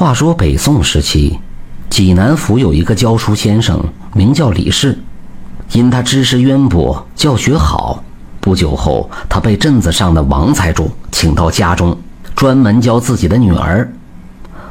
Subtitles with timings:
[0.00, 1.38] 话说，北宋时期，
[1.90, 3.84] 济南府有一个教书先生，
[4.14, 4.98] 名叫李氏。
[5.72, 8.02] 因他知识渊博，教学好，
[8.40, 11.94] 不久后，他被镇子上的王财主请到家中，
[12.34, 13.92] 专门教自己的女儿。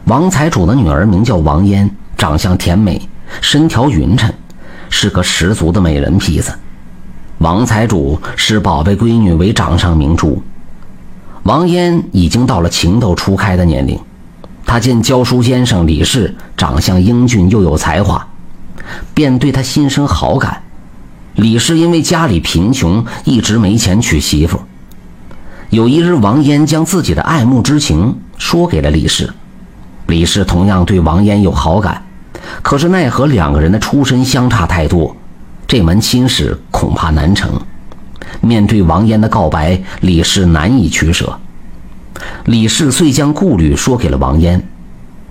[0.06, 1.88] 王财主的女儿名叫王嫣，
[2.18, 3.00] 长相甜美，
[3.40, 4.34] 身条匀称，
[4.90, 6.52] 是个十足的美人坯子。
[7.38, 10.42] 王财主视宝贝闺女为掌上明珠。
[11.44, 13.96] 王嫣已经到了情窦初开的年龄，
[14.70, 18.28] 他见教书先生李氏长相英俊又有才华，
[19.16, 20.62] 便对他心生好感。
[21.34, 24.62] 李氏因为家里贫穷，一直没钱娶媳妇。
[25.72, 29.34] 有一日，王嫣将自己的爱慕之情说给了李氏，
[30.06, 32.06] 李氏同样对王嫣有好感，
[32.62, 35.18] 可是奈何两个人的出身相差太多，
[35.66, 37.60] 这门亲事恐怕难成。
[38.40, 41.40] 面对王嫣的告白，李氏难以取舍。
[42.46, 44.62] 李氏遂将顾虑说给了王嫣，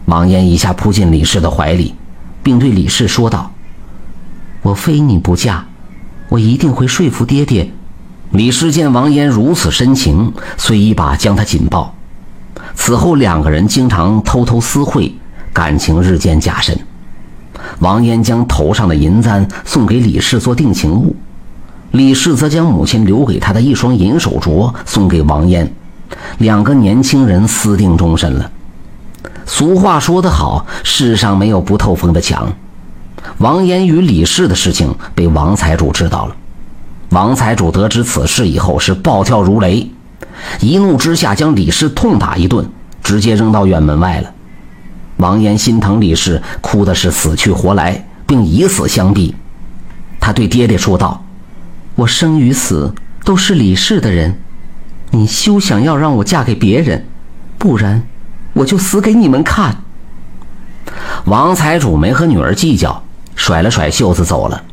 [0.07, 1.95] 王嫣一下扑进李氏的怀里，
[2.43, 3.53] 并对李氏说道
[4.63, 5.65] ：“我非你不嫁。”
[6.31, 7.71] 我一定会说服爹爹。
[8.33, 11.95] 李氏见王嫣如此深情，遂一把将她紧抱。
[12.75, 15.15] 此后，两个人经常偷偷私会，
[15.55, 16.79] 感情日渐加深。
[17.79, 21.17] 王嫣将头上的银簪送给李氏做定情物，
[21.93, 25.73] 李氏则将母亲留给他的一双银手镯送给王嫣。
[26.39, 28.51] 两个年轻人私定终身了。
[29.47, 32.53] 俗话说得好，世上没有不透风的墙。
[33.39, 36.37] 王嫣与李氏的事情被王财主知道了。
[37.11, 39.91] 王财主得知此事以后是暴跳如雷，
[40.61, 42.69] 一怒之下将李氏痛打一顿，
[43.03, 44.31] 直接扔到院门外了。
[45.17, 49.35] 王嫣心疼李氏，哭的是死去活来，并以死相逼。
[50.21, 51.25] 他对爹爹说道
[51.97, 54.39] ：“我生与死都是李氏的人，
[55.11, 57.07] 你休想要让我嫁给别人，
[57.59, 58.03] 不然
[58.53, 59.83] 我就死给你们看。”
[61.27, 63.03] 王财主没和女儿计较。
[63.37, 64.65] 甩了甩袖子走了，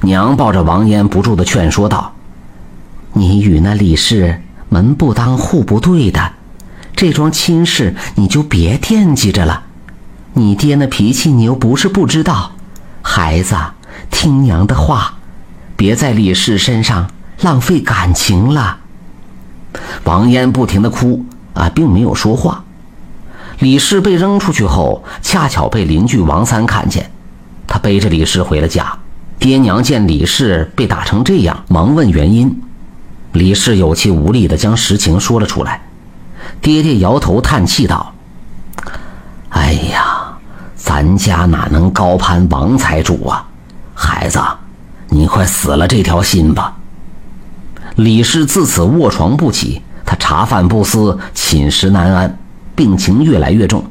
[0.00, 2.12] 娘抱着王嫣不住的劝说道
[3.14, 6.32] ：“你与那李氏门不当户不对的，
[6.96, 9.62] 这桩亲事你就别惦记着了。
[10.32, 12.50] 你爹那脾气你又不是不知道，
[13.00, 13.54] 孩子
[14.10, 15.14] 听娘的话，
[15.76, 17.08] 别在李氏身上
[17.42, 18.78] 浪费感情了。”
[20.04, 21.24] 王嫣不停的哭
[21.54, 22.64] 啊，并没有说话。
[23.60, 27.10] 李氏被扔出去后，恰巧被邻居王三看见。
[27.66, 28.98] 他背着李氏回了家，
[29.38, 32.62] 爹娘见李氏被打成这样，忙问原因。
[33.32, 35.82] 李氏有气无力地将实情说了出来。
[36.60, 38.12] 爹爹摇头叹气道
[39.50, 40.36] ：“哎呀，
[40.76, 43.46] 咱家哪能高攀王财主啊？
[43.94, 44.40] 孩子，
[45.08, 46.76] 你快死了这条心吧。”
[47.96, 52.38] 李氏自此卧床不起，他茶饭不思，寝食难安，
[52.74, 53.84] 病情越来越重。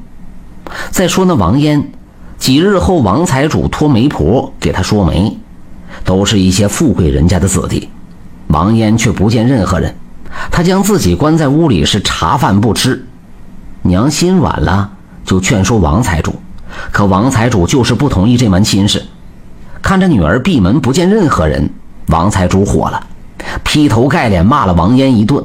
[0.92, 1.92] 再说那王嫣。
[2.38, 5.38] 几日后，王财主托媒婆给他说媒，
[6.04, 7.88] 都是一些富贵人家的子弟。
[8.48, 9.96] 王嫣却不见任何人，
[10.52, 13.06] 他将自己关在屋里，是茶饭不吃。
[13.84, 14.92] 娘心软了，
[15.24, 16.36] 就劝说王财主，
[16.92, 19.02] 可王财主就是不同意这门亲事。
[19.82, 21.70] 看着女儿闭门不见任何人，
[22.08, 23.08] 王财主火了，
[23.64, 25.44] 劈头盖脸骂了王嫣一顿，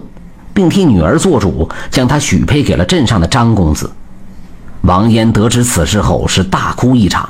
[0.55, 3.91] 并替女儿做主，将她许配给了镇上的张公子。
[4.83, 7.29] 王嫣得知此事后是大哭一场。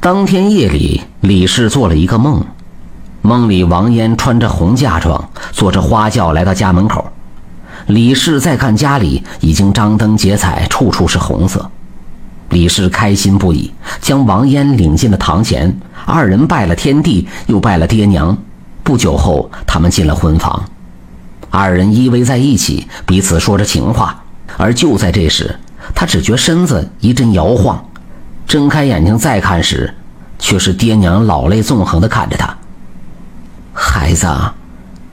[0.00, 2.44] 当天夜里，李氏做了一个梦，
[3.20, 7.04] 梦里王嫣穿着红嫁妆，坐着花轿来到家门口。
[7.86, 11.70] 李氏再看家里已经张灯结彩，处处是红色。
[12.50, 15.74] 李氏开心不已，将王嫣领进了堂前，
[16.04, 18.36] 二人拜了天地，又拜了爹娘。
[18.92, 20.62] 不久后，他们进了婚房，
[21.48, 24.22] 二人依偎在一起，彼此说着情话。
[24.58, 25.58] 而就在这时，
[25.94, 27.82] 他只觉身子一阵摇晃，
[28.46, 29.94] 睁开眼睛再看时，
[30.38, 32.54] 却是爹娘老泪纵横地看着他。
[33.72, 34.28] 孩子，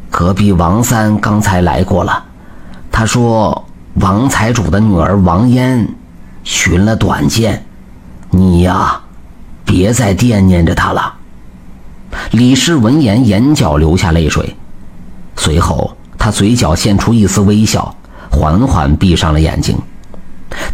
[0.10, 2.26] 隔壁王三刚才来过了，
[2.92, 5.88] 他说王财主的女儿王嫣
[6.44, 7.66] 寻了短见，
[8.30, 9.00] 你呀，
[9.64, 11.14] 别再惦念着她了。
[12.32, 14.56] 李氏闻言，眼角流下泪水，
[15.36, 17.96] 随后他嘴角现出一丝微笑，
[18.30, 19.76] 缓缓闭上了眼睛。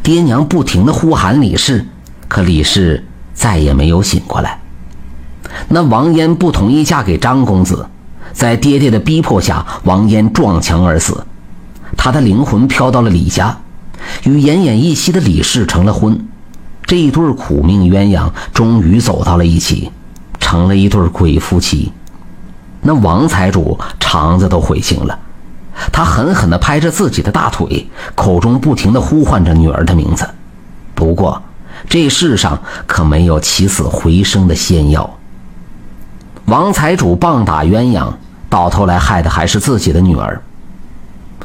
[0.04, 1.86] 爹娘不停地呼喊李氏，
[2.28, 4.60] 可李氏再也没有醒过来。
[5.70, 7.88] 那王嫣不同意嫁给张公子，
[8.34, 11.26] 在爹爹的逼迫下，王嫣撞墙而死。
[11.96, 13.58] 她的灵魂飘到了李家，
[14.26, 16.28] 与奄奄一息的李氏成了婚。
[16.86, 19.90] 这一对苦命鸳鸯终于走到了一起，
[20.56, 21.92] 成了一对鬼夫妻。
[22.82, 25.20] 那王财主肠子都悔青了。
[25.92, 27.86] 他狠狠地拍着自己的大腿，
[28.16, 30.26] 口中不停地呼唤着女儿的名字。
[30.94, 31.42] 不过，
[31.90, 32.58] 这世上
[32.88, 35.18] 可没有起死回生的仙药。
[36.46, 38.14] 王财主棒打鸳鸯，
[38.50, 40.42] 到头来害的还是自己的女儿。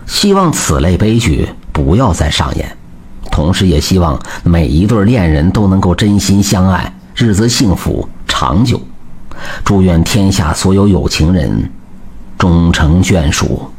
[0.07, 2.77] 希望此类悲剧不要再上演，
[3.33, 8.81] 同时也希望每一对恋人都能够真心相爱，日子幸福长久。
[9.65, 11.71] 祝愿天下所有有情人
[12.39, 13.71] 终成眷属。